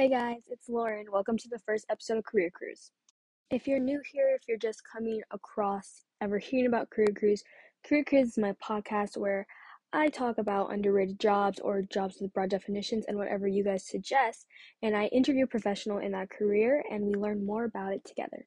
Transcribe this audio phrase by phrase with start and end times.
[0.00, 1.12] Hey guys, it's Lauren.
[1.12, 2.90] Welcome to the first episode of Career Cruise.
[3.50, 7.44] If you're new here, if you're just coming across, ever hearing about Career Cruise,
[7.84, 9.46] Career Cruise is my podcast where
[9.92, 14.46] I talk about underrated jobs or jobs with broad definitions and whatever you guys suggest,
[14.82, 18.46] and I interview a professional in that career and we learn more about it together.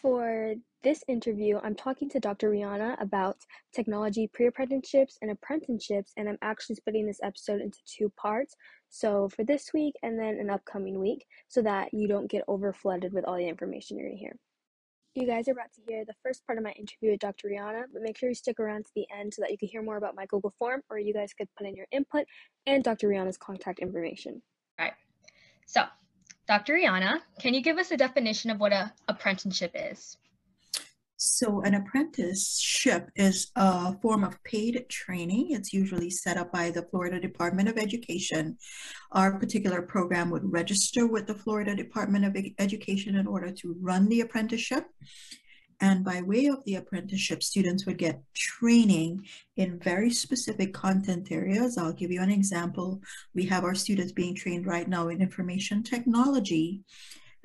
[0.00, 2.50] For this interview, I'm talking to Dr.
[2.50, 3.36] Rehana about
[3.74, 8.56] technology pre apprenticeships and apprenticeships, and I'm actually splitting this episode into two parts.
[8.88, 12.72] So, for this week and then an upcoming week, so that you don't get over
[12.72, 14.36] flooded with all the information you're gonna hear.
[15.14, 17.48] You guys are about to hear the first part of my interview with Dr.
[17.48, 19.82] Rehana, but make sure you stick around to the end so that you can hear
[19.82, 22.24] more about my Google form, or you guys could put in your input
[22.64, 23.08] and Dr.
[23.08, 24.40] Rehana's contact information.
[24.78, 24.94] All right.
[25.66, 25.84] So,
[26.50, 26.74] Dr.
[26.74, 30.16] Rehana, can you give us a definition of what an apprenticeship is?
[31.16, 35.52] So, an apprenticeship is a form of paid training.
[35.52, 38.58] It's usually set up by the Florida Department of Education.
[39.12, 44.08] Our particular program would register with the Florida Department of Education in order to run
[44.08, 44.86] the apprenticeship.
[45.80, 51.78] And by way of the apprenticeship, students would get training in very specific content areas.
[51.78, 53.00] I'll give you an example.
[53.34, 56.82] We have our students being trained right now in information technology.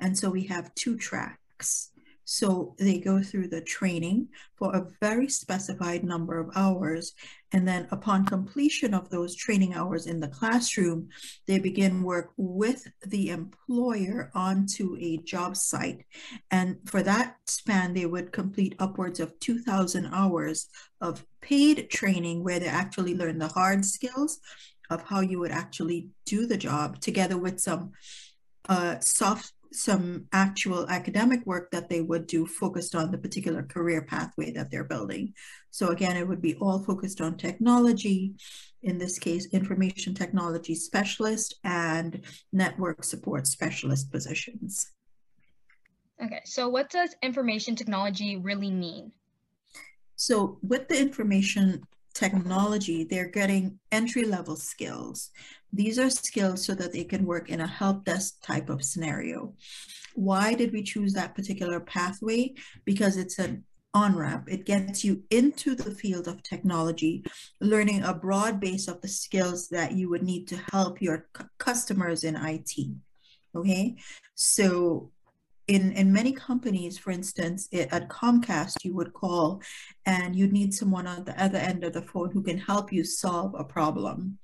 [0.00, 1.92] And so we have two tracks.
[2.26, 7.12] So they go through the training for a very specified number of hours.
[7.52, 11.08] And then upon completion of those training hours in the classroom,
[11.46, 16.04] they begin work with the employer onto a job site.
[16.50, 20.68] And for that span, they would complete upwards of 2,000 hours
[21.00, 24.40] of paid training where they actually learn the hard skills
[24.90, 27.92] of how you would actually do the job together with some
[28.68, 34.02] uh, soft some actual academic work that they would do focused on the particular career
[34.02, 35.34] pathway that they're building.
[35.70, 38.34] So again, it would be all focused on technology,
[38.82, 42.22] in this case, information technology specialist and
[42.52, 44.90] network support specialist positions.
[46.24, 49.12] Okay, so what does information technology really mean?
[50.16, 51.82] So with the information
[52.14, 55.30] technology, they're getting entry level skills.
[55.76, 59.54] These are skills so that they can work in a help desk type of scenario.
[60.14, 62.54] Why did we choose that particular pathway?
[62.86, 64.46] Because it's an on ramp.
[64.48, 67.24] It gets you into the field of technology,
[67.60, 71.28] learning a broad base of the skills that you would need to help your
[71.58, 72.72] customers in IT.
[73.54, 73.96] Okay,
[74.34, 75.10] so
[75.66, 79.62] in, in many companies, for instance, it, at Comcast, you would call
[80.06, 83.04] and you'd need someone on the other end of the phone who can help you
[83.04, 84.38] solve a problem.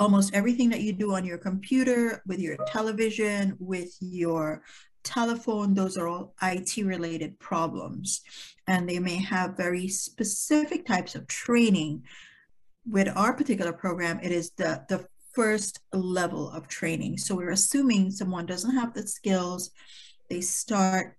[0.00, 4.62] Almost everything that you do on your computer, with your television, with your
[5.04, 8.22] telephone, those are all IT related problems.
[8.66, 12.04] And they may have very specific types of training.
[12.86, 17.18] With our particular program, it is the, the first level of training.
[17.18, 19.70] So we're assuming someone doesn't have the skills
[20.30, 21.16] they start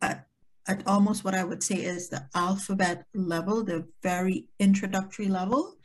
[0.00, 0.26] at,
[0.68, 5.76] at almost what I would say is the alphabet level, the very introductory level.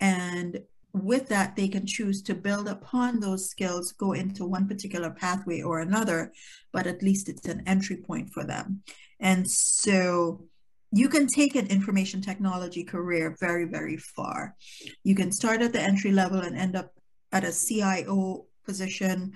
[0.00, 0.60] And
[1.02, 5.62] with that, they can choose to build upon those skills, go into one particular pathway
[5.62, 6.32] or another,
[6.72, 8.82] but at least it's an entry point for them.
[9.20, 10.46] And so
[10.92, 14.54] you can take an information technology career very, very far.
[15.04, 16.92] You can start at the entry level and end up
[17.32, 19.32] at a CIO position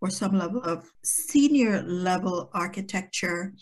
[0.00, 3.54] or some level of senior level architecture,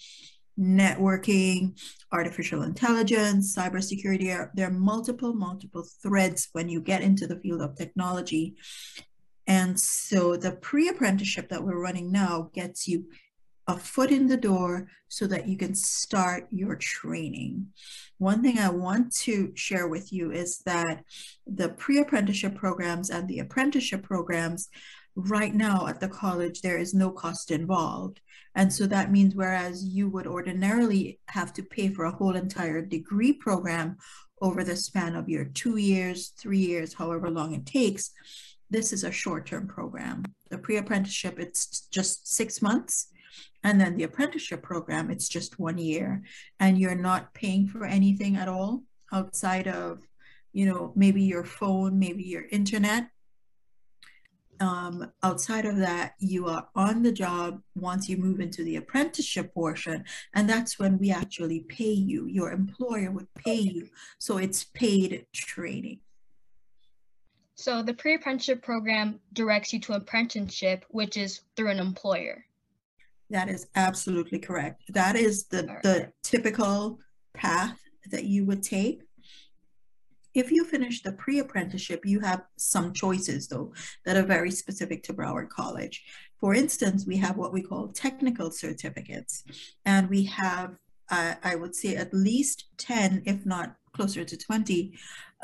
[0.62, 1.78] networking,
[2.12, 4.48] artificial intelligence, cybersecurity.
[4.54, 8.54] There are multiple, multiple threads when you get into the field of technology.
[9.46, 13.06] And so the pre apprenticeship that we're running now gets you
[13.68, 17.66] a foot in the door so that you can start your training.
[18.18, 21.04] One thing I want to share with you is that
[21.46, 24.68] the pre apprenticeship programs and the apprenticeship programs
[25.14, 28.20] right now at the college, there is no cost involved.
[28.54, 32.82] And so that means whereas you would ordinarily have to pay for a whole entire
[32.82, 33.96] degree program
[34.40, 38.10] over the span of your two years, three years, however long it takes,
[38.70, 40.24] this is a short-term program.
[40.50, 43.08] The pre-apprenticeship, it's just six months.
[43.62, 46.22] And then the apprenticeship program, it's just one year.
[46.58, 48.82] And you're not paying for anything at all
[49.12, 50.00] outside of,
[50.52, 53.08] you know, maybe your phone, maybe your internet
[54.62, 59.52] um, outside of that, you are on the job once you move into the apprenticeship
[59.52, 60.04] portion,
[60.34, 62.26] and that's when we actually pay you.
[62.26, 63.88] Your employer would pay you.
[64.18, 65.98] So it's paid training.
[67.56, 72.44] So the pre-apprenticeship program directs you to apprenticeship, which is through an employer.
[73.30, 74.82] That is absolutely correct.
[74.88, 76.98] That is the, the typical
[77.34, 77.78] path
[78.10, 79.02] that you would take.
[80.34, 83.74] If you finish the pre-apprenticeship, you have some choices though
[84.04, 86.04] that are very specific to Broward College.
[86.40, 89.44] For instance, we have what we call technical certificates,
[89.84, 90.76] and we have,
[91.10, 94.92] uh, I would say, at least 10, if not closer to 20,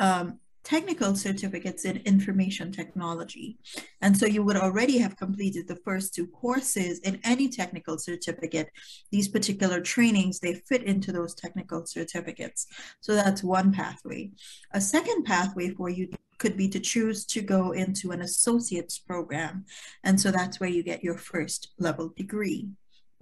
[0.00, 3.56] um, technical certificates in information technology.
[4.02, 8.68] And so you would already have completed the first two courses in any technical certificate.
[9.10, 12.66] These particular trainings, they fit into those technical certificates.
[13.00, 14.32] So that's one pathway.
[14.72, 19.64] A second pathway for you could be to choose to go into an associate's program.
[20.04, 22.68] And so that's where you get your first level degree.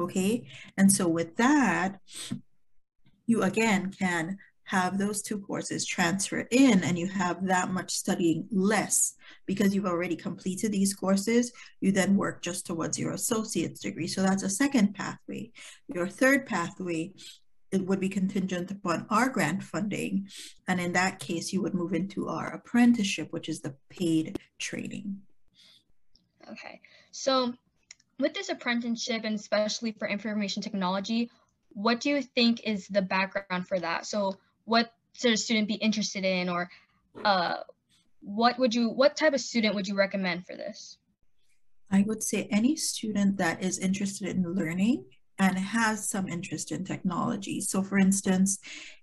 [0.01, 0.49] Okay.
[0.77, 2.01] And so with that,
[3.29, 8.47] you again can have those two courses transfer in and you have that much studying
[8.51, 9.15] less
[9.47, 14.09] because you've already completed these courses, you then work just towards your associate's degree.
[14.09, 15.51] So that's a second pathway.
[15.89, 17.13] Your third pathway
[17.73, 20.29] it would be contingent upon our grant funding.
[20.69, 25.21] And in that case, you would move into our apprenticeship, which is the paid training.
[26.51, 26.81] Okay.
[27.11, 27.53] So
[28.19, 31.31] with this apprenticeship and especially for information technology,
[31.71, 34.07] what do you think is the background for that?
[34.07, 34.37] So
[34.67, 36.69] what should a student be interested in or
[37.25, 37.57] uh,
[38.21, 40.99] what would you what type of student would you recommend for this?
[41.91, 45.05] I would say any student that is interested in learning
[45.39, 47.61] and has some interest in technology.
[47.61, 48.59] So for instance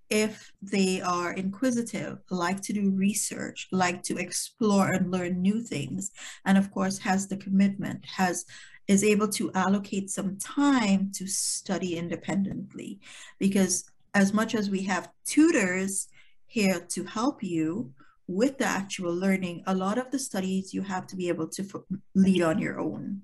[0.09, 6.11] if they are inquisitive like to do research like to explore and learn new things
[6.45, 8.45] and of course has the commitment has
[8.87, 12.99] is able to allocate some time to study independently.
[13.39, 16.07] Because as much as we have tutors
[16.45, 17.91] here to help you
[18.27, 21.85] with the actual learning, a lot of the studies you have to be able to
[22.15, 23.21] lead on your own.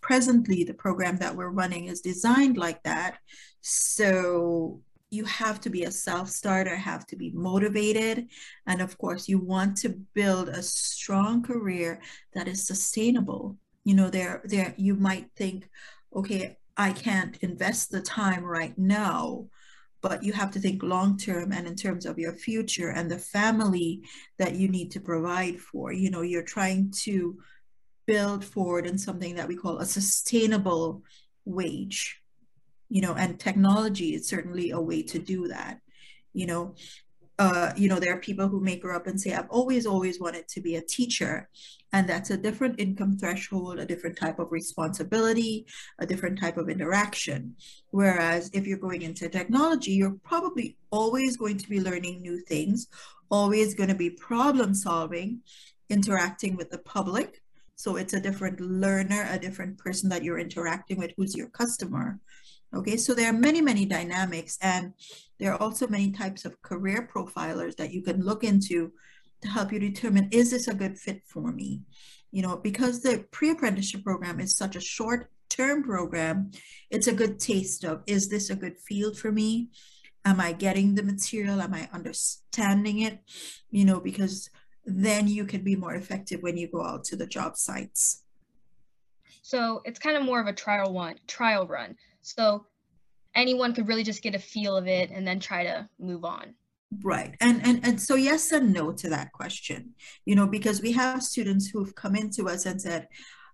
[0.00, 3.18] Presently, the program that we're running is designed like that.
[3.60, 4.80] So
[5.10, 8.28] you have to be a self-starter, have to be motivated.
[8.66, 12.00] And of course, you want to build a strong career
[12.34, 13.56] that is sustainable.
[13.84, 15.68] You know, there, there you might think,
[16.14, 19.46] okay, I can't invest the time right now,
[20.02, 23.18] but you have to think long term and in terms of your future and the
[23.18, 24.02] family
[24.38, 25.92] that you need to provide for.
[25.92, 27.38] You know, you're trying to
[28.06, 31.02] build forward in something that we call a sustainable
[31.44, 32.20] wage,
[32.88, 35.80] you know, and technology is certainly a way to do that.
[36.32, 36.74] You know,
[37.40, 40.20] uh, you know, there are people who may grow up and say, I've always, always
[40.20, 41.48] wanted to be a teacher.
[41.90, 45.64] And that's a different income threshold, a different type of responsibility,
[45.98, 47.56] a different type of interaction.
[47.92, 52.88] Whereas if you're going into technology, you're probably always going to be learning new things,
[53.30, 55.40] always going to be problem solving,
[55.88, 57.40] interacting with the public.
[57.74, 62.20] So it's a different learner, a different person that you're interacting with who's your customer.
[62.72, 64.92] Okay, so there are many, many dynamics, and
[65.38, 68.92] there are also many types of career profilers that you can look into
[69.42, 71.80] to help you determine is this a good fit for me?
[72.30, 76.52] You know, because the pre apprenticeship program is such a short term program,
[76.90, 79.70] it's a good taste of is this a good field for me?
[80.24, 81.60] Am I getting the material?
[81.60, 83.18] Am I understanding it?
[83.70, 84.50] You know, because
[84.84, 88.22] then you can be more effective when you go out to the job sites.
[89.42, 91.96] So it's kind of more of a trial one, trial run.
[92.22, 92.66] So
[93.34, 96.54] anyone could really just get a feel of it and then try to move on.
[97.02, 97.36] Right.
[97.40, 99.94] And, and and so yes and no to that question.
[100.24, 103.06] You know, because we have students who've come into us and said,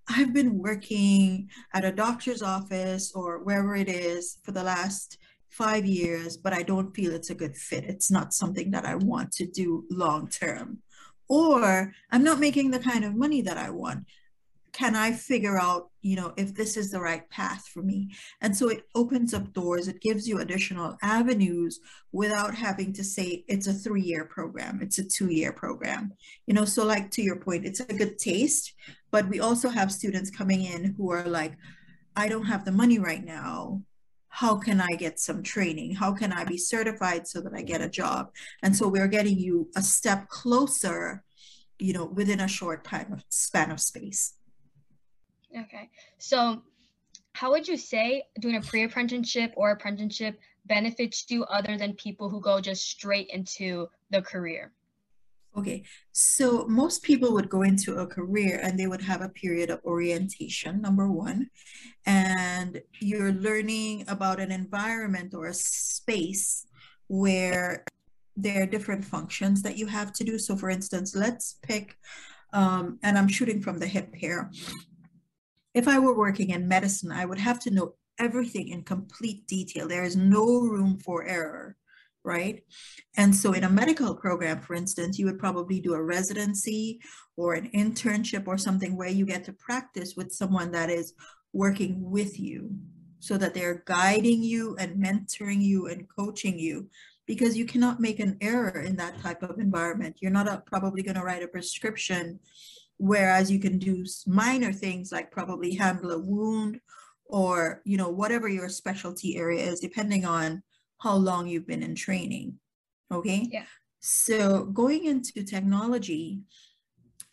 [0.08, 5.18] I've been working at a doctor's office or wherever it is for the last
[5.50, 7.84] five years, but I don't feel it's a good fit.
[7.84, 10.78] It's not something that I want to do long term.
[11.28, 14.06] Or I'm not making the kind of money that I want
[14.76, 18.10] can I figure out, you know, if this is the right path for me?
[18.42, 21.80] And so it opens up doors, it gives you additional avenues
[22.12, 26.12] without having to say it's a three year program, it's a two year program.
[26.46, 28.74] You know, so like to your point, it's a good taste,
[29.10, 31.56] but we also have students coming in who are like,
[32.14, 33.80] I don't have the money right now.
[34.28, 35.94] How can I get some training?
[35.94, 38.28] How can I be certified so that I get a job?
[38.62, 41.24] And so we're getting you a step closer,
[41.78, 44.35] you know, within a short time of span of space.
[45.56, 45.88] Okay.
[46.18, 46.62] So,
[47.32, 52.28] how would you say doing a pre apprenticeship or apprenticeship benefits you other than people
[52.28, 54.72] who go just straight into the career?
[55.56, 59.70] Okay, so most people would go into a career and they would have a period
[59.70, 61.48] of orientation, number one,
[62.04, 66.66] and you're learning about an environment or a space
[67.06, 67.84] where
[68.36, 70.38] there are different functions that you have to do.
[70.38, 71.96] So, for instance, let's pick,
[72.52, 74.50] um, and I'm shooting from the hip here
[75.76, 79.86] if I were working in medicine, I would have to know everything in complete detail.
[79.86, 81.76] There is no room for error,
[82.24, 82.62] right?
[83.18, 86.98] And so, in a medical program, for instance, you would probably do a residency
[87.36, 91.12] or an internship or something where you get to practice with someone that is
[91.52, 92.70] working with you
[93.20, 96.88] so that they're guiding you and mentoring you and coaching you
[97.26, 100.16] because you cannot make an error in that type of environment.
[100.20, 102.40] You're not a, probably going to write a prescription,
[102.98, 106.80] whereas you can do minor things like probably handle a wound
[107.26, 110.62] or you know whatever your specialty area is, depending on
[110.98, 112.54] how long you've been in training.
[113.12, 113.48] Okay.
[113.50, 113.64] Yeah.
[114.00, 116.40] So going into technology,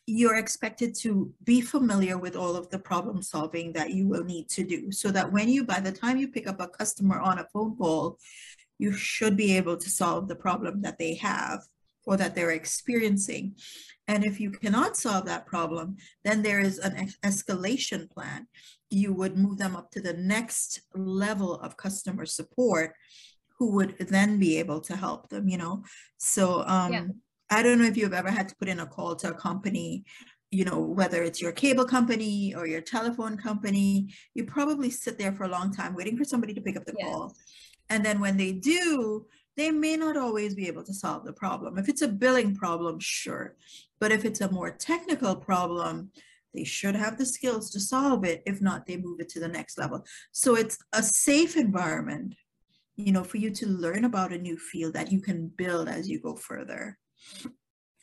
[0.05, 4.49] you're expected to be familiar with all of the problem solving that you will need
[4.49, 7.39] to do so that when you by the time you pick up a customer on
[7.39, 8.17] a phone call
[8.79, 11.61] you should be able to solve the problem that they have
[12.05, 13.55] or that they're experiencing.
[14.07, 18.47] And if you cannot solve that problem then there is an ex- escalation plan.
[18.89, 22.93] You would move them up to the next level of customer support
[23.57, 25.83] who would then be able to help them you know?
[26.17, 27.05] So um yeah.
[27.49, 30.05] I don't know if you've ever had to put in a call to a company,
[30.49, 35.31] you know, whether it's your cable company or your telephone company, you probably sit there
[35.31, 37.07] for a long time waiting for somebody to pick up the yes.
[37.07, 37.35] call.
[37.89, 41.77] And then when they do, they may not always be able to solve the problem.
[41.77, 43.55] If it's a billing problem, sure.
[43.99, 46.11] But if it's a more technical problem,
[46.53, 48.43] they should have the skills to solve it.
[48.45, 50.05] If not, they move it to the next level.
[50.31, 52.35] So it's a safe environment,
[52.95, 56.09] you know, for you to learn about a new field that you can build as
[56.09, 56.97] you go further.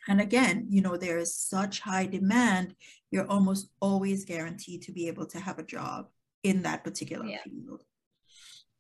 [0.09, 2.75] And again, you know, there is such high demand,
[3.11, 6.09] you're almost always guaranteed to be able to have a job
[6.43, 7.43] in that particular yeah.
[7.45, 7.83] field.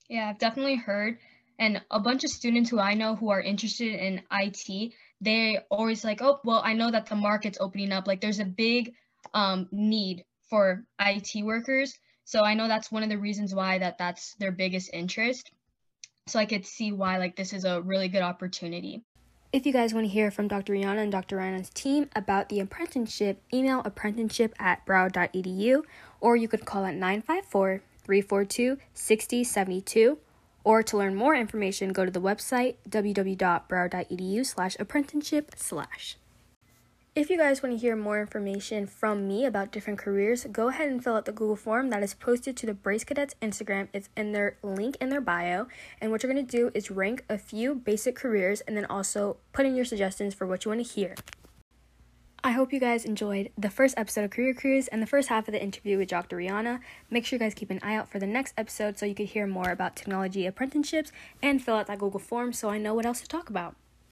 [0.09, 1.19] Yeah, I've definitely heard.
[1.61, 6.02] And a bunch of students who I know who are interested in IT, they always
[6.02, 8.07] like, oh, well, I know that the market's opening up.
[8.07, 8.95] Like there's a big
[9.35, 11.99] um, need for IT workers.
[12.25, 15.50] So I know that's one of the reasons why that that's their biggest interest.
[16.29, 19.02] So I could see why like this is a really good opportunity.
[19.52, 20.73] If you guys want to hear from Dr.
[20.73, 21.37] Rehana and Dr.
[21.37, 25.83] Rehana's team about the apprenticeship, email apprenticeship at broward.edu
[26.21, 30.19] or you could call at 954 342 6072.
[30.64, 36.17] Or to learn more information, go to the website www.broward.edu slash apprenticeship slash.
[37.12, 40.88] If you guys want to hear more information from me about different careers, go ahead
[40.88, 43.88] and fill out the Google form that is posted to the Brace Cadets Instagram.
[43.93, 45.67] It's in their link in their bio.
[46.00, 49.38] And what you're going to do is rank a few basic careers and then also
[49.52, 51.17] put in your suggestions for what you want to hear.
[52.42, 55.47] I hope you guys enjoyed the first episode of Career Cruise and the first half
[55.47, 56.38] of the interview with Dr.
[56.38, 56.80] Rehana.
[57.11, 59.26] Make sure you guys keep an eye out for the next episode so you can
[59.26, 63.04] hear more about technology apprenticeships and fill out that Google form so I know what
[63.04, 63.76] else to talk about.